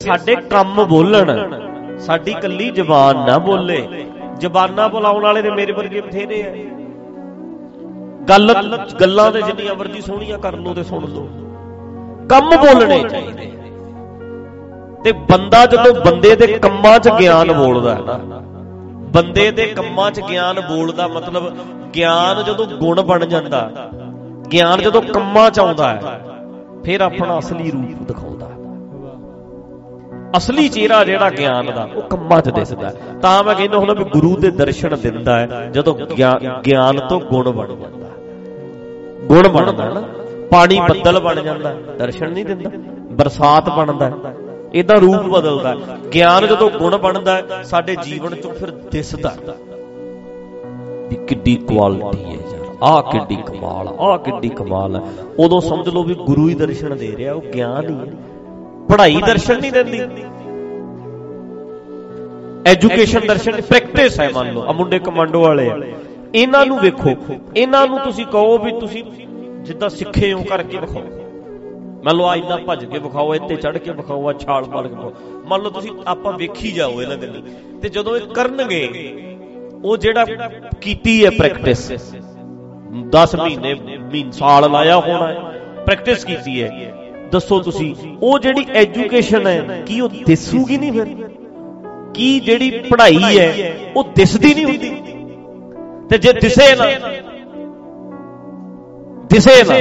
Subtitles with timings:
[0.00, 1.30] ਸਾਡੇ ਕੰਮ ਬੋਲਣ।
[1.98, 3.78] ਸਾਡੀ ਕੱਲੀ ਜ਼ਬਾਨ ਨਾ ਬੋਲੇ।
[4.40, 6.50] ਜ਼ਬਾਨਾਂ ਬੁਲਾਉਣ ਵਾਲੇ ਤੇ ਮੇਰੇ ਵਰਗੇ ਬਥੇਰੇ ਆ।
[8.28, 8.54] ਗੱਲ
[9.00, 11.26] ਗੱਲਾਂ ਤੇ ਜਿੰਨੀਆਂ ਮਰਜ਼ੀ ਸੋਹਣੀਆਂ ਕਰ ਲੋ ਤੇ ਸੁਣ ਲੋ
[12.30, 13.50] ਕੰਮ ਬੋਲਣੇ ਚਾਹੀਦੇ।
[15.04, 18.18] ਤੇ ਬੰਦਾ ਜਦੋਂ ਬੰਦੇ ਦੇ ਕੰਮਾਂ 'ਚ ਗਿਆਨ ਬੋਲਦਾ ਹੈ ਨਾ,
[19.12, 21.50] ਬੰਦੇ ਦੇ ਕੰਮਾਂ 'ਚ ਗਿਆਨ ਬੋਲਦਾ ਮਤਲਬ
[21.96, 23.68] ਗਿਆਨ ਜਦੋਂ ਗੁਣ ਬਣ ਜਾਂਦਾ,
[24.52, 26.20] ਗਿਆਨ ਜਦੋਂ ਕੰਮਾਂ 'ਚ ਆਉਂਦਾ ਹੈ,
[26.84, 28.47] ਫਿਰ ਆਪਣਾ ਅਸਲੀ ਰੂਪ ਦਿਖਾਉਂਦਾ।
[30.36, 34.34] ਅਸਲੀ ਚਿਹਰਾ ਜਿਹੜਾ ਗਿਆਨ ਦਾ, ਉਹ ਕੰਮਾਂ 'ਚ ਦਿਸਦਾ ਤਾਂ ਮੈਂ ਕਹਿੰਦਾ ਹੁੰਦਾ ਵੀ ਗੁਰੂ
[34.36, 35.94] ਦੇ ਦਰਸ਼ਨ ਦਿੰਦਾ ਹੈ, ਜਦੋਂ
[36.66, 38.08] ਗਿਆਨ ਤੋਂ ਗੁਣ ਬਣ ਜਾਂਦਾ
[39.26, 40.02] ਗੁਣ ਬਣਦਾ ਨਾ,
[40.50, 42.70] ਪਾਣੀ ਬੱਦਲ ਬਣ ਜਾਂਦਾ ਦਰਸ਼ਨ ਨਹੀਂ ਦਿੰਦਾ,
[43.12, 44.10] ਬਰਸਾਤ ਬਣਦਾ
[44.74, 45.74] ਇਹਦਾ ਰੂਪ ਬਦਲਦਾ
[46.14, 49.34] ਗਿਆਨ ਜਦੋਂ ਗੁਣ ਬਣਦਾ ਸਾਡੇ ਜੀਵਨ 'ਚੋਂ ਫਿਰ ਦਿਸਦਾ
[51.10, 55.02] ਵੀ ਕਿੱਡੀ ਕੁਆਲਿਟੀ ਹੈ ਯਾਰ, ਆਹ ਕਿੱਡੀ ਕਮਾਲ ਆਹ ਕਿੱਡੀ ਕਮਾਲ ਹੈ।
[55.38, 58.12] ਉਦੋਂ ਸਮਝ ਲਓ ਵੀ ਗੁਰੂ ਹੀ ਦਰਸ਼ਨ ਦੇ ਰਿਹਾ, ਉਹ ਗਿਆਨ ਹੀ ਹੈ।
[58.88, 60.00] ਪੜ੍ਹਾਈ ਦਰਸ਼ਨ ਨਹੀਂ ਦਿੰਦੀ।
[62.66, 65.76] ਐਜੂਕੇਸ਼ਨ ਦਰਸ਼ਨ ਪ੍ਰੈਕਟਿਸ ਹੈ ਮੰਨ ਲਓ ਆ ਮੁੰਡੇ ਕਮਾਂਡੋ ਵਾਲੇ ਆ।
[66.34, 67.14] ਇਹਨਾਂ ਨੂੰ ਵੇਖੋ,
[67.56, 69.04] ਇਹਨਾਂ ਨੂੰ ਤੁਸੀਂ ਕਹੋ ਵੀ ਤੁਸੀਂ
[69.64, 71.02] ਜਿੱਦਾਂ ਸਿੱਖੇ ਹੋ ਕਰਕੇ ਵਿਖਾਓ।
[72.04, 74.94] ਮੰਨ ਲਓ ਆ ਇਦਾਂ ਭੱਜ ਕੇ ਵਿਖਾਓ, ਇੱਥੇ ਚੜ ਕੇ ਵਿਖਾਓ ਆ ਛਾਲ ਮਾਰ ਕੇ
[74.94, 75.12] ਵਿਖਾਓ।
[75.48, 77.28] ਮੰਨ ਲਓ, ਤੁਸੀਂ ਆਪਾਂ ਵੇਖੀ ਜਾਓ ਇਹਨਾਂ ਦੇ
[77.82, 78.82] ਤੇ ਜਦੋਂ ਇਹ ਕਰਨਗੇ,
[79.84, 80.24] ਉਹ ਜਿਹੜਾ
[80.80, 81.90] ਕੀਤੀ ਹੈ ਪ੍ਰੈਕਟਿਸ
[83.10, 86.68] 10 ਮਹੀਨੇ, ਮਹੀਨ, ਸਾਲ ਲਾਇਆ ਹੋਣਾ ਹੈ। ਪ੍ਰੈਕਟਿਸ ਕੀਤੀ ਹੈ।
[87.32, 91.28] ਦੱਸੋ ਤੁਸੀਂ, ਉਹ ਜਿਹੜੀ ਐਜੂਕੇਸ਼ਨ ਹੈ, ਕੀ ਉਹ ਦਿਸੂਗੀ ਨਹੀਂ ਫਿਰ?
[92.14, 94.90] ਕੀ ਜਿਹੜੀ ਪੜ੍ਹਾਈ ਹੈ, ਉਹ ਦਿਸਦੀ ਨਹੀਂ ਹੁੰਦੀ?
[96.10, 96.86] ਤੇ ਜੇ ਦਿਸੇ ਨਾ
[99.30, 99.74] ਦਿਸੇ ਨਾ,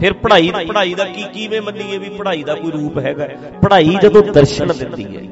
[0.00, 3.28] ਫਿਰ ਪੜ੍ਹਾਈ ਪੜ੍ਹਾਈ ਦਾ ਕੀ, ਕਿਵੇਂ ਮੰਨੀਏ ਵੀ ਪੜ੍ਹਾਈ ਦਾ ਕੋਈ ਰੂਪ ਹੈਗਾ?
[3.62, 5.22] ਪੜ੍ਹਾਈ ਜਦੋਂ ਦਰਸ਼ਨ ਦਿੰਦੀ ਹੈ,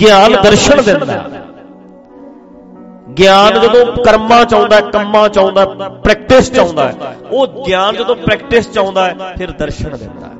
[0.00, 1.24] ਗਿਆਨ ਦਰਸ਼ਨ ਦਿੰਦਾ
[3.18, 5.64] ਗਿਆਨ ਜਦੋਂ ਕਰਮਾਂ ਚ ਆਉਂਦਾ, ਕੰਮਾਂ ਚ ਆਉਂਦਾ
[6.36, 10.30] ਪ੍ਰੈਕਟਿਸ ਚ ਆਉਂਦਾ ਉਹ ਗਿਆਨ ਜਦੋਂ ਪ੍ਰੈਕਟਿਸ ਚ ਆਉਂਦਾ ਫਿਰ ਦਰਸ਼ਨ ਦਿੰਦਾ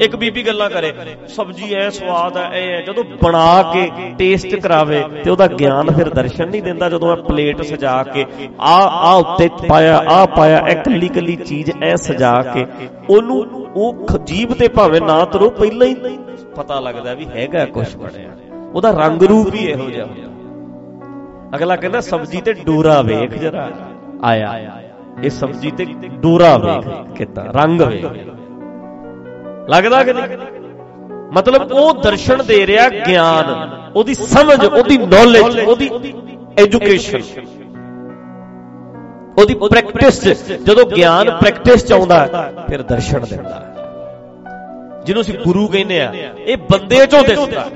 [0.00, 0.92] ਇੱਕ ਬੀਬੀ ਗੱਲਾਂ ਕਰੇ
[1.28, 6.48] ਸਬਜੀ ਐ ਸਵਾਦ ਐ ਐ। ਜਦੋਂ ਬਣਾ ਕੇ ਟੇਸਟ ਕਰਾਵੇ ਤੇ ਉਹਦਾ ਗਿਆਨ ਫਿਰ ਦਰਸ਼ਨ
[6.48, 8.24] ਨਹੀਂ ਦਿੰਦਾ ਜਦੋਂ ਇਹ ਪਲੇਟ ਸਜਾ ਕੇ
[8.60, 12.66] ਆ ਆ ਉੱਤੇ ਪਾਇਆ ਆ ਪਾਇਆ ਇਹ ਕੱਲੀ ਕੱਲੀ ਚੀਜ਼ ਐ ਸਜਾ ਕੇ
[13.10, 15.94] ਉਹਨੂੰ ਉਹ ਜੀਬ ਤੇ ਭਾਵੇਂ ਨਾ ਤਰੋ ਪਹਿਲਾਂ ਹੀ
[16.56, 18.30] ਪਤਾ ਲੱਗਦਾ ਵੀ ਹੈਗਾ ਕੁਝ ਬਣਿਆ।
[18.74, 20.06] ਉਹਦਾ ਰੰਗ ਰੂਪ ਹੀ ਇਹੋ ਜਿਹਾ
[21.54, 23.68] ਅਗਲਾ ਕਹਿੰਦਾ ਸਬਜੀ ਤੇ ਡੋਰਾ ਵੇਖ ਜਰਾ।
[24.22, 24.48] ਆਇਆ।
[25.24, 25.84] ਇਹ ਸਬਜੀ ਤੇ
[26.22, 28.04] ਡੋਰਾ ਵੇਖ ਕਿਤਾ ਰੰਗ ਵੇਖ।
[29.70, 30.36] ਲੱਗਦਾ ਕਿ ਨਹੀਂ?
[31.32, 33.46] ਮਤਲਬ ਉਹ ਦਰਸ਼ਨ ਦੇ ਰਿਹਾ ਗਿਆਨ,
[33.96, 35.90] ਉਹਦੀ ਸਮਝ, ਉਹਦੀ ਨੌਲੇਜ ਉਹਦੀ
[36.58, 37.22] ਐਜੂਕੇਸ਼ਨ
[39.38, 43.62] ਉਹਦੀ ਪ੍ਰੈਕਟਿਸ ਜਦੋਂ ਗਿਆਨ ਪ੍ਰੈਕਟਿਸ ਚ ਆਉਂਦਾ, ਫਿਰ ਦਰਸ਼ਨ ਦਿੰਦਾ।
[45.06, 47.68] ਜਿਹਨੂੰ ਅਸੀਂ ਗੁਰੂ ਕਹਿੰਦੇ ਆ, ਇਹ ਬੰਦੇ ਚੋਂ ਦਿਸਦਾ।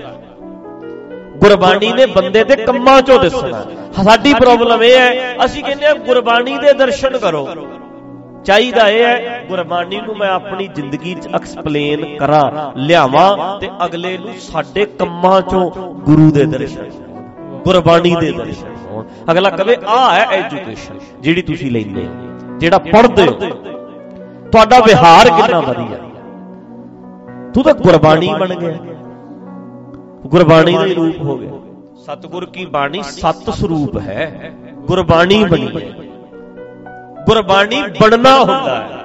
[1.40, 3.64] ਗੁਰਬਾਣੀ ਨੇ ਬੰਦੇ ਦੇ ਕੰਮਾਂ ਚੋਂ ਦਿਸਣਾ।
[4.02, 7.46] ਸਾਡੀ ਪ੍ਰੋਬਲਮ ਇਹ ਹੈ, ਅਸੀਂ ਕਹਿੰਦੇ ਆ ਗੁਰਬਾਣੀ ਦੇ ਦਰਸ਼ਨ ਕਰੋ।
[8.44, 14.34] ਚਾਹੀਦਾ ਇਹ ਹੈ, ਗੁਰਬਾਣੀ ਨੂੰ ਮੈਂ ਆਪਣੀ ਜ਼ਿੰਦਗੀ 'ਚ ਐਕਸਪਲੇਨ ਕਰਾਂ, ਲਿਆਵਾਂ ਤੇ ਅਗਲੇ ਨੂੰ
[14.42, 15.70] ਸਾਡੇ ਕੰਮਾਂ 'ਚੋਂ
[16.04, 16.90] ਗੁਰੂ ਦੇ ਦਰਸ਼ਨ
[17.64, 22.06] ਗੁਰਬਾਣੀ ਦੇ ਦਰਸ਼ਨ ਹੋਣ। ਅਗਲਾ ਕਵੇ ਆ ਹੈ ਐਜੂਕੇਸ਼ਨ ਜਿਹੜੀ ਤੁਸੀਂ ਲੈਂਦੇ
[22.58, 23.32] ਜਿਹੜਾ ਪੜ੍ਹਦੇ ਹੋ।
[24.52, 25.98] ਤੁਹਾਡਾ ਵਿਹਾਰ ਕਿੰਨਾ ਵਧੀਆ
[27.54, 28.78] ਤੂੰ ਤਾਂ ਗੁਰਬਾਣੀ ਬਣ ਗਿਆ।
[30.26, 31.50] ਗੁਰਬਾਣੀ ਦਾ ਹੀ ਰੂਪ ਹੋ ਗਿਆ
[31.96, 35.90] ਸਤਿਗੁਰ ਕੀ ਬਾਣੀ ਸਤ ਸਰੂਪ ਹੈ। ਗੁਰਬਾਣੀ ਬਣੀ ਹੈ।
[37.26, 39.04] ਗੁਰਬਾਣੀ ਬਣਨਾ ਹੁੰਦਾ ਹੈ।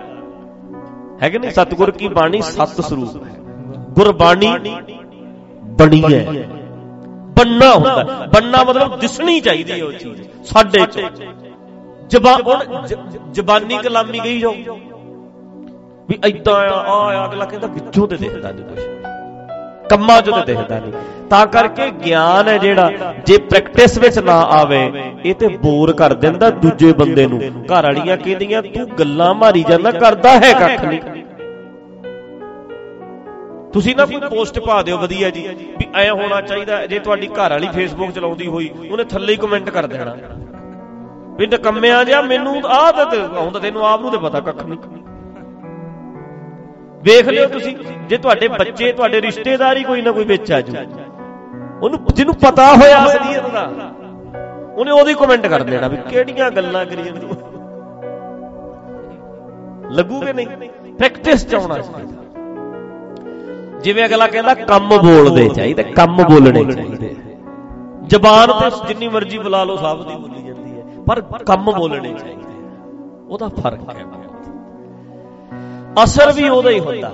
[1.24, 1.52] ਹੈ ਕਿ ਨਹੀਂ?
[1.52, 3.32] ਸਤਿਗੁਰ ਕੀ ਬਾਣੀ ਸਤ ਸਰੂਪ ਹੈ।
[3.90, 4.58] ਗੁਰਬਾਣੀ
[5.64, 6.50] ਬਣੀ ਹੈ।
[7.38, 11.06] ਬੰਨਾ ਹੁੰਦਾ ਬੰਨਾ ਮਤਲਬ ਦਿਸਣੀ ਚਾਹੀਦੀ ਹੈ ਉਹ ਚੀਜ਼। ਸਾਡੇ ਚ।
[12.10, 12.42] ਜ਼ਬਾਨ
[13.32, 14.54] ਜ਼ਬਾਨੀ ਕਲਾਮੀ ਗਈ ਜਾਓ।
[16.10, 18.80] ਵੀ ਐਦਾਂ ਆ ਆ, ਅਗਲਾ ਕਹਿੰਦਾ ਵਿੱਚੋਂ ਤੇ ਦਿਖਦਾ ਨਹੀਂ ਕੁਝ
[19.90, 20.94] ਕੰਮਾਂ 'ਚ ਤੇ ਦਿਖਦਾ ਨਹੀਂ।
[21.30, 24.80] ਤਾਂ ਕਰਕੇ ਗਿਆਨ ਹੈ ਜਿਹੜਾ ਜੇ ਪ੍ਰੈਕਟਿਸ ਵਿੱਚ ਨਾ ਆਵੇ
[25.26, 29.92] ਇਹ ਤੇ ਬੋਰ ਕਰ ਦਿੰਦਾ ਦੂਜੇ ਬੰਦੇ ਨੂੰ। ਘਰ ਵਾਲੀਆਂ ਕਹਿੰਦੀਆਂ ਤੂੰ ਗੱਲਾਂ ਮਾਰੀ ਜਾਂਦਾ
[29.94, 31.24] ਕਰਦਾ ਹੈ ਕੱਖ ਨਹੀਂ।
[33.74, 35.48] ਤੁਸੀਂ ਨਾ ਕੋਈ ਪੋਸਟ ਪਾ ਦਿਓ ਵਧੀਆ ਜੀ
[35.80, 39.70] ਵੀ ਐ ਹੋਣਾ ਚਾਹੀਦਾ ਜੇ ਤੁਹਾਡੀ ਘਰ ਵਾਲੀ ਫੇਸਬੁੱਕ ਚਲਾਉਂਦੀ ਹੋਈ ਉਹਨੇ ਥੱਲੇ ਹੀ ਕਮੈਂਟ
[39.70, 40.16] ਕਰ ਦੇਣਾ।
[41.38, 43.06] ਵੀ ਨਕੰਮਿਆਂ ਜਿਆ ਮੈਨੂੰ ਆਹ ਤਾਂ
[43.38, 44.78] ਆਉਂਦਾ ਤੈਨੂੰ ਆਪ ਨੂੰ ਤੇ ਪਤਾ ਕੱਖ ਨਹੀਂ।
[47.06, 47.76] ਵੇਖ ਲਿਓ ਤੁਸੀਂ,
[48.10, 50.74] ਜੇ ਤੁਹਾਡੇ ਬੱਚੇ, ਤੁਹਾਡੇ ਰਿਸ਼ਤੇਦਾਰ ਹੀ ਕੋਈ ਨਾ ਕੋਈ ਵਿੱਚ ਆ ਜੂ।
[51.82, 53.64] ਉਹਨੂੰ ਜਿਹਨੂੰ ਪਤਾ ਹੋਇਆ ਅਸਲੀਅਤ ਦਾ,
[54.76, 57.28] ਉਹਨੇ ਉਹਦੀ ਕਮੈਂਟ ਕਰ ਦੇਣਾ ਵੀ ਕਿਹੜੀਆਂ ਗੱਲਾਂ ਕਰੀ ਜਾਂਦੇ
[59.92, 60.48] ਲੱਗੂਗੇ ਨਹੀਂ?
[60.98, 62.24] ਪ੍ਰੈਕਟਿਸ ਚ ਆਉਣਾ ਚਾਹੀਦਾ
[63.84, 67.16] ਜਿਵੇਂ ਅਗਲਾ ਕਹਿੰਦਾ, ਕੰਮ ਬੋਲਦੇ ਚਾਹੀਦੇ, ਕੰਮ ਬੋਲਣੇ ਚਾਹੀਦੇ।
[68.06, 72.44] ਜ਼ਬਾਨ ਤੇ ਜਿੰਨੀ ਮਰਜ਼ੀ ਬੁਲਾ ਲਓ, ਸਭ ਦੀ ਬੋਲੀ ਜਾਂਦੀ ਹੈ, ਪਰ ਕੰਮ ਬੋਲਣੇ ਚਾਹੀਦੇ।
[73.30, 74.06] ਉਹਦਾ ਫ਼ਰਕ ਹੈ।
[76.04, 77.12] ਅਸਰ ਵੀ ਉਹਦਾ ਹੀ ਹੁੰਦਾ।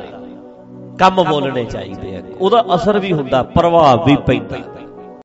[1.00, 4.57] ਕੰਮ ਬੋਲਣੇ ਚਾਹੀਦੇ ਆ। ਉਹਦਾ ਅਸਰ ਵੀ ਹੁੰਦਾ, ਪ੍ਰਭਾਵ ਵੀ ਪੈਂਦਾ।